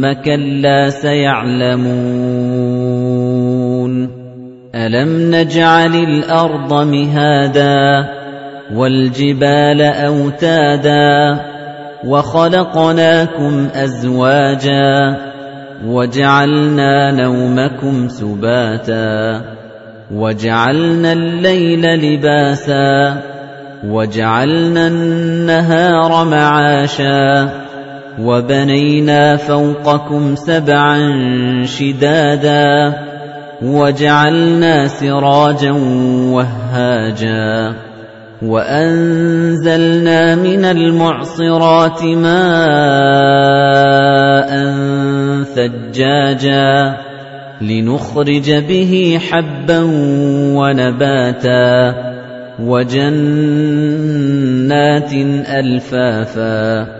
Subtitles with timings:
[0.00, 1.90] ثُمَّ كَلَّا سَيَعْلَمُونَ
[4.74, 8.08] أَلَمْ نَجْعَلِ الْأَرْضَ مِهَادًا
[8.74, 11.40] وَالْجِبَالَ أَوْتَادًا
[12.06, 15.16] وَخَلَقْنَاكُمْ أَزْوَاجًا
[15.86, 19.42] وَجَعَلْنَا نَوْمَكُمْ سُبَاتًا
[20.14, 23.16] وَجَعَلْنَا اللَّيْلَ لِبَاسًا
[23.84, 27.69] وَجَعَلْنَا النَّهَارَ مَعَاشًا
[28.18, 30.98] وَبَنَيْنَا فَوْقَكُمْ سَبْعًا
[31.64, 32.94] شِدَادًا
[33.62, 35.72] وَجَعَلْنَا سِرَاجًا
[36.32, 37.74] وَهَّاجًا
[38.42, 42.40] وَأَنزَلْنَا مِنَ الْمُعْصِرَاتِ مَاءً
[45.44, 46.96] ثَجَّاجًا
[47.60, 49.80] لِنُخْرِجَ بِهِ حَبًّا
[50.56, 51.94] وَنَبَاتًا
[52.60, 53.12] وَجَنَّاتٍ
[55.60, 56.99] أَلْفَافًا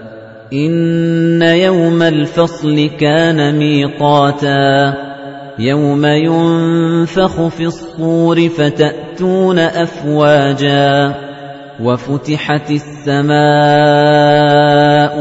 [0.52, 4.94] إِنَّ يَوْمَ الْفَصْلِ كَانَ مِيقَاتًا
[5.58, 11.14] يَوْمَ يُنفَخُ فِي الصُّورِ فَتَأْتُونَ أَفْوَاجًا
[11.80, 13.40] وَفُتِحَتِ السَّمَاءُ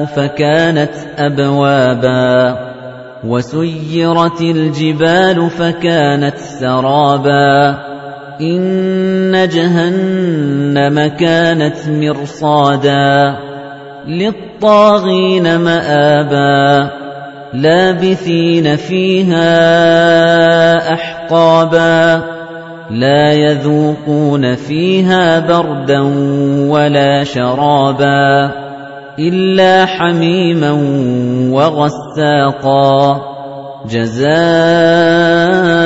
[0.06, 2.58] فَكَانَتْ أَبْوَابًا
[3.24, 7.78] وَسُيِّرَتِ الْجِبَالُ فَكَانَتْ سَرَابًا
[8.42, 13.49] إِنَّ جَهَنَّمَ كَانَتْ مِرْصَادًا
[14.08, 16.90] لِّلطَّاغِينَ مَآبًا
[17.54, 19.50] لَّابِثِينَ فِيهَا
[20.94, 22.22] أَحْقَابًا
[22.92, 26.02] لَّا يَذُوقُونَ فِيهَا بَرْدًا
[26.70, 28.52] وَلَا شَرَابًا
[29.20, 30.72] إِلَّا حَمِيمًا
[31.52, 33.22] وَغَسَّاقًا.
[33.86, 35.79] جَزَاءً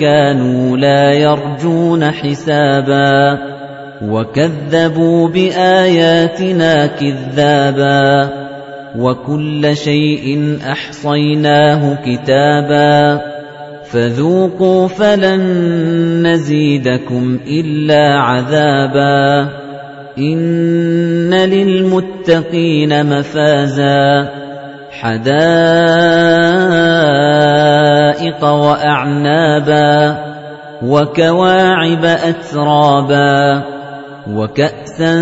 [0.00, 3.38] كَانُوا لَا يَرْجُونَ حِسَابًا
[4.02, 8.30] وَكَذَّبُوا بِآيَاتِنَا كِذَّابًا
[8.98, 13.20] وَكُلَّ شَيْءٍ أَحْصَيْنَاهُ كِتَابًا
[13.84, 15.42] فَذُوقُوا فَلَن
[16.26, 19.48] نَّزِيدَكُمْ إِلَّا عَذَابًا
[20.18, 24.28] إِنَّ لِلْمُتَّقِينَ مَفَازًا
[28.18, 30.16] حَدَائِقَ وَأَعْنَابًا
[30.82, 33.62] وَكَوَاعِبَ أَتْرَابًا
[34.30, 35.14] وَكَأْسًا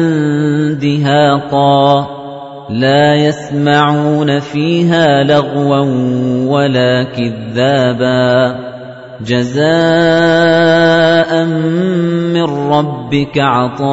[0.80, 2.06] دِهَاقًا
[2.70, 5.80] لَا يَسْمَعُونَ فِيهَا لَغْوًا
[6.48, 8.56] وَلَا كِذَّابًا
[9.20, 9.64] جَزَاءً
[12.34, 13.86] مِّن رَّبِّكَ عَطَاءً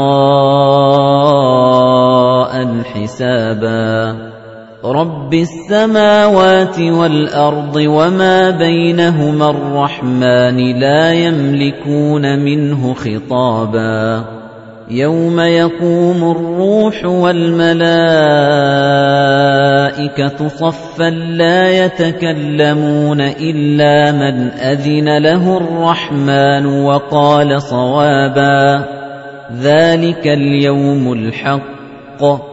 [2.84, 4.23] حِسَابًا
[4.86, 14.24] رَبِّ السَّمَاوَاتِ وَالْأَرْضِ وَمَا بَيْنَهُمَا الرَّحْمَٰنِ لَا يَمْلِكُونَ مِنْهُ خِطَابًا.
[14.92, 17.88] يَوْمَ يَقُومُ الرُّوحُ وَالْمَلَائِكَةُ
[20.48, 28.86] صَفًّا لَّا يَتَكَلَّمُونَ إِلَّا مَنْ أَذِنَ لَهُ الرَّحْمَٰنُ وَقَالَ صَوَابًا.
[29.62, 32.53] ذَلِكَ الْيَوْمُ الْحَقُّ.